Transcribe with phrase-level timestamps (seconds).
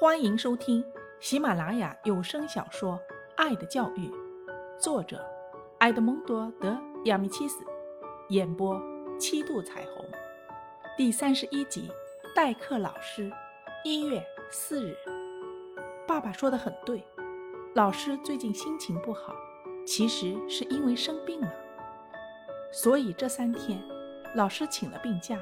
[0.00, 0.84] 欢迎收听
[1.18, 2.92] 喜马拉雅有声小说
[3.34, 4.06] 《爱的教育》，
[4.78, 5.28] 作者
[5.78, 6.68] 埃德蒙多·德·
[7.06, 7.64] 亚米契斯，
[8.28, 8.80] 演播
[9.18, 10.04] 七度彩虹，
[10.96, 11.90] 第三十一集。
[12.32, 13.28] 代课老师，
[13.82, 14.96] 一月四日。
[16.06, 17.02] 爸爸说的很对，
[17.74, 19.34] 老师最近心情不好，
[19.84, 21.52] 其实是因为生病了，
[22.70, 23.82] 所以这三天
[24.36, 25.36] 老师请了病假，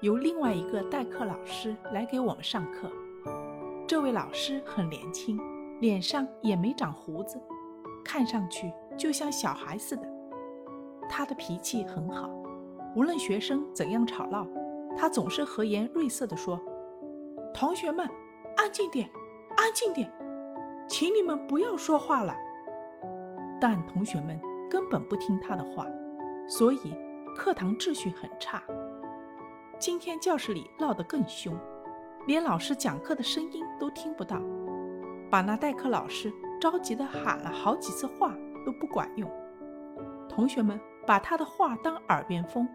[0.00, 2.88] 由另外一个代课老师来给我们上课。
[3.88, 5.38] 这位老师很年轻，
[5.80, 7.40] 脸上也没长胡子，
[8.04, 10.02] 看上去就像小孩似的。
[11.08, 12.28] 他的脾气很好，
[12.96, 14.44] 无论学生怎样吵闹，
[14.96, 16.60] 他总是和颜悦色地说
[17.54, 18.10] ：“同学们，
[18.56, 19.08] 安静点，
[19.56, 20.12] 安静点，
[20.88, 22.34] 请你们不要说话了。”
[23.60, 25.86] 但同学们根本不听他的话，
[26.48, 26.92] 所以
[27.36, 28.60] 课堂秩序很差。
[29.78, 31.56] 今天教室里闹得更凶。
[32.26, 34.42] 连老师讲课的声音都听不到，
[35.30, 39.30] 把那代课老师着急的喊了好几次话都不管用。
[40.28, 42.68] 同学们把他的话当耳边风，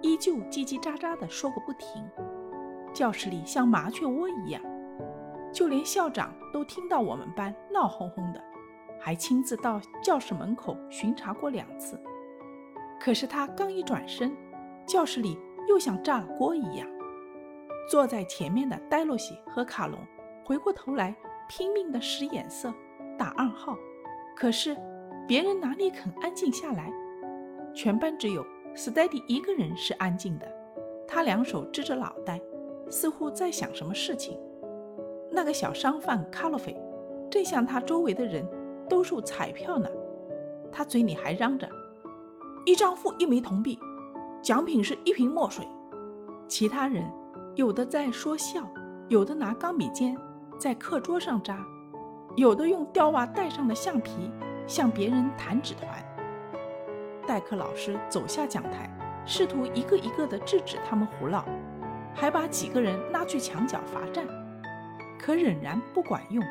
[0.00, 2.04] 依旧叽叽喳喳的说个不停。
[2.92, 4.60] 教室里像麻雀窝一样，
[5.52, 8.42] 就连校长都听到我们班闹哄哄的，
[8.98, 11.98] 还亲自到教室门口巡查过两次。
[13.00, 14.36] 可是他刚一转身，
[14.86, 16.86] 教室里又像炸了锅一样。
[17.88, 19.98] 坐在前面的戴洛西和卡隆
[20.44, 21.14] 回过头来，
[21.48, 22.72] 拼命地使眼色，
[23.18, 23.76] 打暗号。
[24.36, 24.76] 可是
[25.28, 26.90] 别人哪里肯安静下来？
[27.74, 28.44] 全班只有
[28.74, 30.46] 斯黛蒂一个人是安静的。
[31.06, 32.40] 他两手支着脑袋，
[32.88, 34.38] 似乎在想什么事情。
[35.30, 36.74] 那个小商贩卡洛菲
[37.30, 38.46] 正向他周围的人
[38.88, 39.88] 兜售彩票呢。
[40.70, 41.68] 他嘴里还嚷着
[42.64, 43.78] ：“一张付一枚铜币，
[44.42, 45.66] 奖品是一瓶墨水。”
[46.48, 47.04] 其他人。
[47.54, 48.66] 有的在说笑，
[49.08, 50.16] 有的拿钢笔尖
[50.58, 51.58] 在课桌上扎，
[52.34, 54.30] 有的用吊袜带上的橡皮
[54.66, 55.86] 向别人弹纸团。
[57.26, 58.88] 代课老师走下讲台，
[59.26, 61.44] 试图一个一个地制止他们胡闹，
[62.14, 64.26] 还把几个人拉去墙角罚站，
[65.20, 66.42] 可仍然不管用。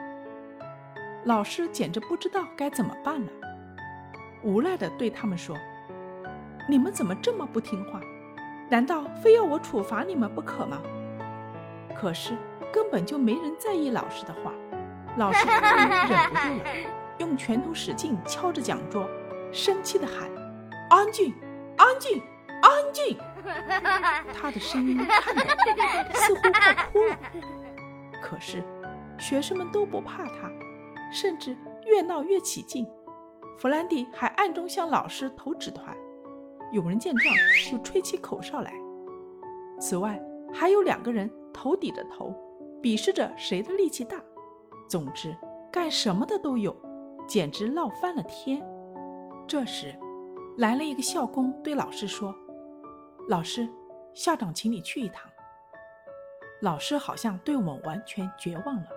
[1.25, 3.31] 老师简直不知道该怎么办了，
[4.43, 5.57] 无奈地对他们说
[6.69, 7.99] ：“你们怎么这么不听话？”
[8.71, 10.81] 难道非要我处罚你们不可吗？
[11.93, 12.37] 可是
[12.71, 14.53] 根本就没人在意老师的话。
[15.17, 16.63] 老师终于忍不住了，
[17.17, 19.05] 用拳头使劲敲着讲桌，
[19.51, 20.31] 生气地喊
[20.89, 21.35] ：“安静，
[21.75, 22.23] 安静，
[22.61, 23.17] 安静！
[24.33, 25.41] ”他的声音颤抖，
[26.13, 27.17] 似乎快哭了。
[28.23, 28.63] 可是
[29.19, 30.49] 学生们都不怕他，
[31.11, 32.87] 甚至越闹越起劲。
[33.57, 35.93] 弗兰迪还暗中向老师投纸团。
[36.71, 37.35] 有人见状
[37.69, 38.73] 就吹起口哨来。
[39.79, 40.21] 此外，
[40.53, 42.33] 还有两个人头抵着头，
[42.81, 44.21] 比试着谁的力气大。
[44.87, 45.35] 总之，
[45.71, 46.75] 干什么的都有，
[47.27, 48.61] 简直闹翻了天。
[49.47, 49.95] 这时，
[50.57, 52.35] 来了一个校工，对老师说
[53.27, 53.67] ：“老师，
[54.13, 55.29] 校长请你去一趟。”
[56.61, 58.87] 老师好像对我们完全绝望了，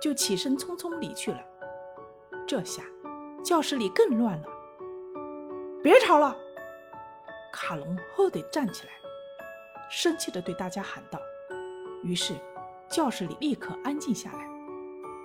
[0.00, 1.40] 就起身匆匆离去了。
[2.46, 2.82] 这下，
[3.44, 4.48] 教室里更乱了。
[5.82, 6.36] 别吵了！
[7.52, 8.92] 卡隆后得站起来，
[9.90, 11.18] 生气地对大家喊道。
[12.02, 12.34] 于是，
[12.88, 14.48] 教室里立刻安静下来，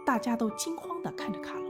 [0.05, 1.65] 大家都惊慌地看着卡隆。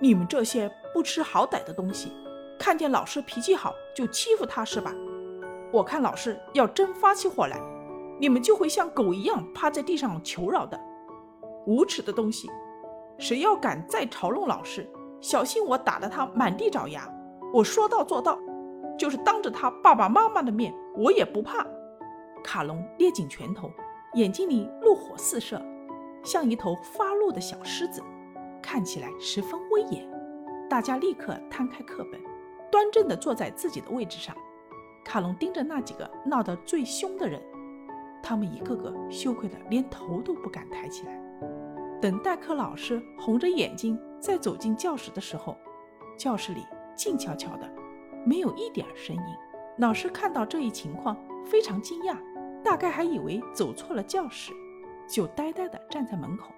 [0.00, 2.12] 你们这些不知好歹的东西，
[2.58, 4.94] 看见老师脾气好就欺负他是吧？
[5.72, 7.60] 我看老师要真发起火来，
[8.18, 10.78] 你们就会像狗一样趴在地上求饶的。
[11.66, 12.48] 无耻的东西，
[13.18, 14.88] 谁要敢再嘲弄老师，
[15.20, 17.06] 小心我打得他满地找牙！
[17.52, 18.38] 我说到做到。
[18.98, 21.66] 就是当着他爸爸妈妈的面，我也不怕。
[22.42, 23.70] 卡隆捏紧拳头，
[24.14, 25.60] 眼睛里怒火四射，
[26.22, 28.02] 像一头发怒的小狮子，
[28.62, 30.08] 看起来十分威严。
[30.68, 32.20] 大家立刻摊开课本，
[32.70, 34.34] 端正地坐在自己的位置上。
[35.04, 37.42] 卡隆盯着那几个闹得最凶的人，
[38.22, 41.20] 他们一个个羞愧得连头都不敢抬起来。
[42.00, 45.56] 等代课老师红着眼睛再走进教室的时候，
[46.16, 46.64] 教室里
[46.94, 47.68] 静悄悄的。
[48.24, 49.22] 没有一点声音。
[49.78, 52.16] 老师看到这一情况，非常惊讶，
[52.62, 54.52] 大概还以为走错了教室，
[55.08, 56.52] 就呆呆地站在门口。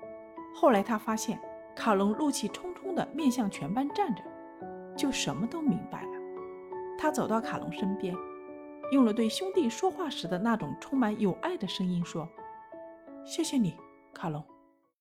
[0.55, 1.41] 后来他发现
[1.75, 4.23] 卡隆怒气冲冲地面向全班站着，
[4.97, 6.11] 就什么都明白了。
[6.99, 8.15] 他走到卡隆身边，
[8.91, 12.29] 用了对兄弟说话时的那种充满友爱的声音说
[13.25, 13.77] ：“谢谢你，
[14.13, 14.43] 卡隆。”